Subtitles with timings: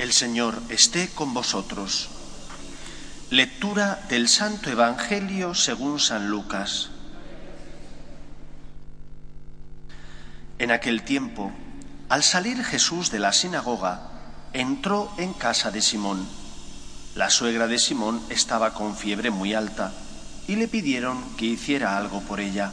[0.00, 2.08] El Señor esté con vosotros.
[3.28, 6.88] Lectura del Santo Evangelio según San Lucas.
[10.58, 11.52] En aquel tiempo,
[12.08, 14.00] al salir Jesús de la sinagoga,
[14.54, 16.26] entró en casa de Simón.
[17.14, 19.92] La suegra de Simón estaba con fiebre muy alta
[20.48, 22.72] y le pidieron que hiciera algo por ella.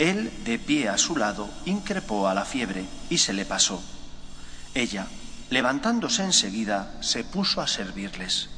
[0.00, 3.80] Él, de pie a su lado, increpó a la fiebre y se le pasó.
[4.74, 5.06] Ella,
[5.50, 8.50] levantándose enseguida, se puso a servirles.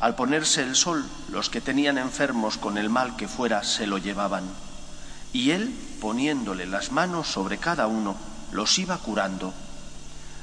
[0.00, 3.98] Al ponerse el sol, los que tenían enfermos con el mal que fuera se lo
[3.98, 4.44] llevaban,
[5.32, 8.16] y él, poniéndole las manos sobre cada uno,
[8.52, 9.52] los iba curando.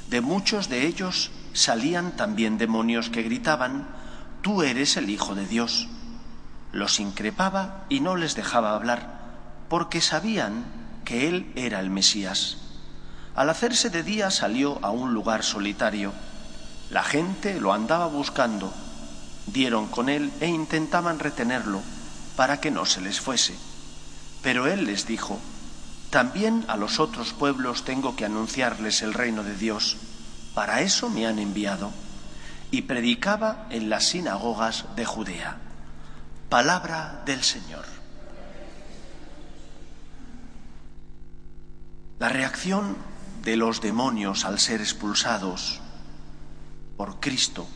[0.08, 3.86] De muchos de ellos salían también demonios que gritaban,
[4.42, 5.88] Tú eres el Hijo de Dios.
[6.72, 9.20] Los increpaba y no les dejaba hablar,
[9.68, 10.64] porque sabían
[11.04, 12.61] que él era el Mesías.
[13.34, 16.12] Al hacerse de día salió a un lugar solitario.
[16.90, 18.72] La gente lo andaba buscando.
[19.46, 21.80] Dieron con él e intentaban retenerlo
[22.36, 23.54] para que no se les fuese.
[24.42, 25.38] Pero él les dijo,
[26.10, 29.96] también a los otros pueblos tengo que anunciarles el reino de Dios.
[30.54, 31.90] Para eso me han enviado.
[32.70, 35.56] Y predicaba en las sinagogas de Judea.
[36.50, 37.84] Palabra del Señor.
[42.18, 42.96] La reacción
[43.42, 45.80] de los demonios al ser expulsados
[46.96, 47.66] por Cristo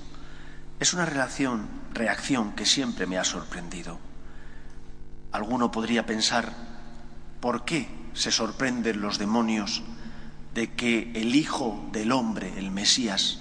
[0.79, 3.99] es una relación, reacción que siempre me ha sorprendido.
[5.33, 6.53] Alguno podría pensar,
[7.41, 9.83] ¿por qué se sorprenden los demonios
[10.55, 13.41] de que el Hijo del Hombre, el Mesías,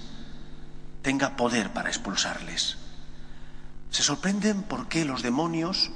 [1.02, 2.78] tenga poder para expulsarles?
[3.90, 5.92] Se sorprenden porque los demonios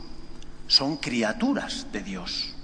[0.68, 2.54] son criaturas de Dios.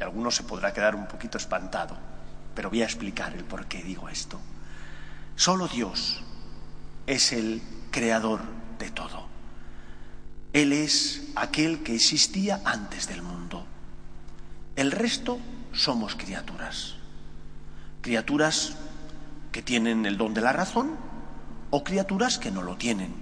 [0.00, 2.11] Y alguno se podrá quedar un poquito espantado
[2.54, 4.40] pero voy a explicar el por qué digo esto.
[5.36, 6.20] Solo Dios
[7.06, 8.40] es el creador
[8.78, 9.26] de todo.
[10.52, 13.64] Él es aquel que existía antes del mundo.
[14.76, 15.38] El resto
[15.72, 16.96] somos criaturas.
[18.02, 18.74] Criaturas
[19.50, 20.96] que tienen el don de la razón
[21.70, 23.14] o criaturas que no lo tienen.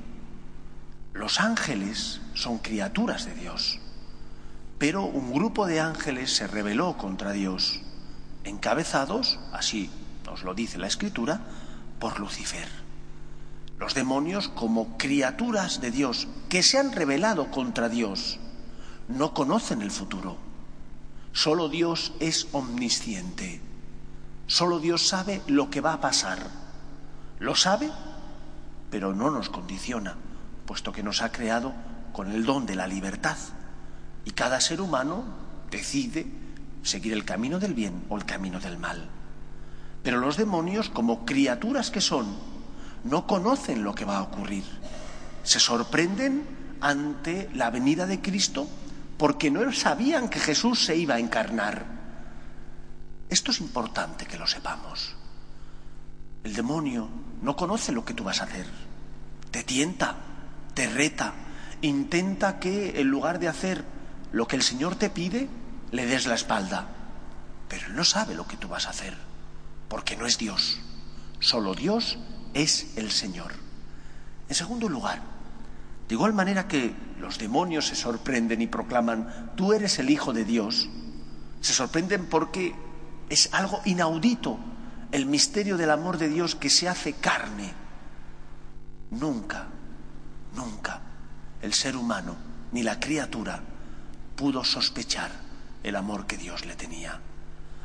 [1.13, 3.79] Los ángeles son criaturas de Dios,
[4.79, 7.81] pero un grupo de ángeles se rebeló contra Dios
[8.45, 9.91] encabezados, así
[10.25, 11.41] nos lo dice la Escritura,
[11.99, 12.69] por Lucifer.
[13.79, 18.39] Los demonios como criaturas de Dios que se han rebelado contra Dios
[19.09, 20.37] no conocen el futuro.
[21.33, 23.61] Solo Dios es omnisciente.
[24.47, 26.51] Solo Dios sabe lo que va a pasar.
[27.39, 27.91] Lo sabe,
[28.91, 30.17] pero no nos condiciona,
[30.67, 31.73] puesto que nos ha creado
[32.13, 33.37] con el don de la libertad.
[34.25, 35.25] Y cada ser humano
[35.71, 36.27] decide
[36.83, 39.09] seguir el camino del bien o el camino del mal.
[40.03, 42.27] Pero los demonios, como criaturas que son,
[43.05, 44.65] no conocen lo que va a ocurrir.
[45.43, 46.45] Se sorprenden
[46.81, 48.69] ante la venida de Cristo
[49.19, 51.85] porque no sabían que Jesús se iba a encarnar.
[53.29, 55.15] Esto es importante que lo sepamos.
[56.43, 57.09] El demonio
[57.43, 58.67] no conoce lo que tú vas a hacer.
[59.51, 60.17] Te tienta,
[60.75, 61.35] te reta,
[61.83, 63.85] intenta que en lugar de hacer
[64.33, 65.49] lo que el Señor te pide,
[65.93, 66.87] le des la espalda.
[67.69, 69.17] Pero él no sabe lo que tú vas a hacer,
[69.89, 70.79] porque no es Dios.
[71.39, 72.19] Solo Dios
[72.55, 73.53] es el Señor.
[74.49, 75.21] En segundo lugar,
[76.09, 80.45] de igual manera que los demonios se sorprenden y proclaman, tú eres el Hijo de
[80.45, 80.89] Dios,
[81.61, 82.75] se sorprenden porque
[83.29, 84.59] es algo inaudito
[85.13, 87.73] el misterio del amor de Dios que se hace carne.
[89.13, 89.69] Nunca,
[90.55, 91.01] nunca
[91.63, 92.37] el ser humano
[92.73, 93.61] ni la criatura
[94.37, 95.50] pudo sospechar
[95.83, 97.21] el amor que Dios le tenía,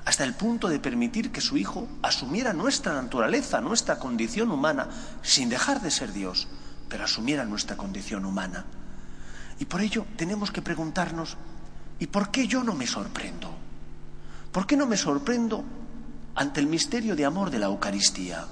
[0.05, 4.87] hasta el punto de permitir que su Hijo asumiera nuestra naturaleza, nuestra condición humana,
[5.23, 6.47] sin dejar de ser Dios,
[6.87, 8.65] pero asumiera nuestra condición humana.
[9.59, 11.37] Y por ello tenemos que preguntarnos,
[11.99, 13.55] ¿y por qué yo no me sorprendo?
[14.51, 15.63] ¿Por qué no me sorprendo
[16.35, 18.45] ante el misterio de amor de la Eucaristía?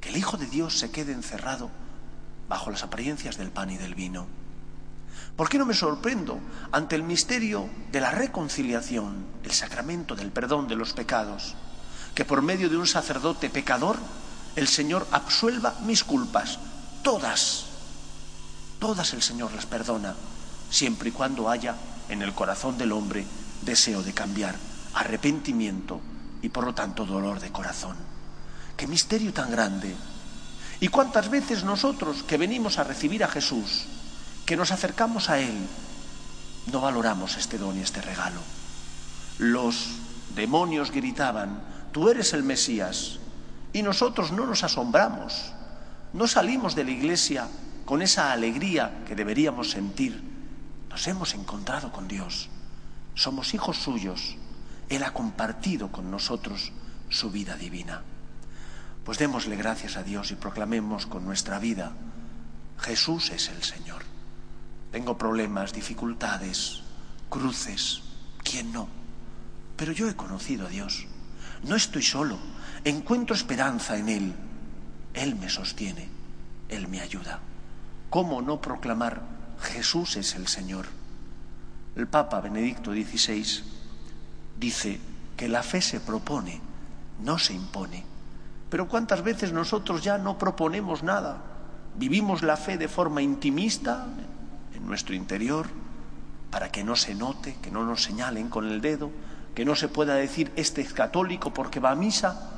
[0.00, 1.70] Que el Hijo de Dios se quede encerrado
[2.48, 4.26] bajo las apariencias del pan y del vino.
[5.36, 6.40] ¿Por qué no me sorprendo
[6.72, 11.54] ante el misterio de la reconciliación, el sacramento del perdón de los pecados?
[12.14, 13.96] Que por medio de un sacerdote pecador
[14.56, 16.58] el Señor absuelva mis culpas,
[17.02, 17.66] todas,
[18.78, 20.14] todas el Señor las perdona,
[20.70, 21.76] siempre y cuando haya
[22.08, 23.26] en el corazón del hombre
[23.62, 24.54] deseo de cambiar,
[24.94, 26.00] arrepentimiento
[26.40, 27.96] y por lo tanto dolor de corazón.
[28.76, 29.94] Qué misterio tan grande.
[30.80, 33.86] ¿Y cuántas veces nosotros que venimos a recibir a Jesús,
[34.46, 35.66] que nos acercamos a Él,
[36.72, 38.40] no valoramos este don y este regalo.
[39.38, 39.88] Los
[40.34, 41.60] demonios gritaban,
[41.92, 43.18] tú eres el Mesías,
[43.72, 45.52] Y nosotros no nos asombramos,
[46.14, 47.46] no salimos de la iglesia
[47.84, 50.22] con esa alegría que deberíamos sentir.
[50.88, 52.48] Nos hemos encontrado con Dios,
[53.14, 54.36] somos hijos suyos,
[54.88, 56.72] Él ha compartido con nosotros
[57.10, 58.00] su vida divina.
[59.04, 61.92] Pues démosle gracias a Dios y proclamemos con nuestra vida,
[62.78, 64.15] Jesús es el Señor.
[64.96, 66.80] Tengo problemas, dificultades,
[67.28, 68.00] cruces,
[68.42, 68.88] ¿quién no?
[69.76, 71.06] Pero yo he conocido a Dios.
[71.64, 72.38] No estoy solo,
[72.82, 74.34] encuentro esperanza en Él.
[75.12, 76.08] Él me sostiene,
[76.70, 77.40] Él me ayuda.
[78.08, 79.20] ¿Cómo no proclamar
[79.60, 80.86] Jesús es el Señor?
[81.94, 83.44] El Papa Benedicto XVI
[84.58, 84.98] dice
[85.36, 86.62] que la fe se propone,
[87.20, 88.02] no se impone.
[88.70, 91.42] Pero ¿cuántas veces nosotros ya no proponemos nada?
[91.98, 94.06] Vivimos la fe de forma intimista
[94.86, 95.66] nuestro interior
[96.50, 99.10] para que no se note, que no nos señalen con el dedo,
[99.54, 102.52] que no se pueda decir este es católico porque va a misa.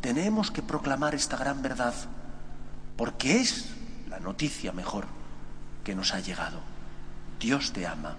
[0.00, 1.94] Tenemos que proclamar esta gran verdad
[2.96, 3.70] porque es
[4.08, 5.06] la noticia mejor
[5.82, 6.60] que nos ha llegado.
[7.38, 8.16] Dios te ama,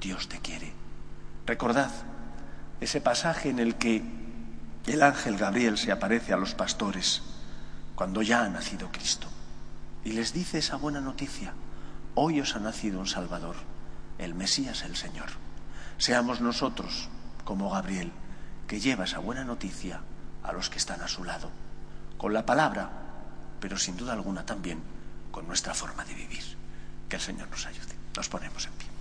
[0.00, 0.72] Dios te quiere.
[1.46, 1.90] Recordad
[2.80, 4.02] ese pasaje en el que
[4.86, 7.22] el ángel Gabriel se aparece a los pastores
[7.94, 9.28] cuando ya ha nacido Cristo
[10.04, 11.52] y les dice esa buena noticia.
[12.16, 13.56] Hoy os ha nacido un Salvador,
[14.18, 15.30] el Mesías el Señor.
[15.98, 17.08] Seamos nosotros,
[17.44, 18.12] como Gabriel,
[18.68, 20.00] que lleva esa buena noticia
[20.44, 21.50] a los que están a su lado,
[22.16, 22.88] con la palabra,
[23.58, 24.80] pero sin duda alguna también
[25.32, 26.44] con nuestra forma de vivir.
[27.08, 27.94] Que el Señor nos ayude.
[28.16, 28.93] Nos ponemos en pie.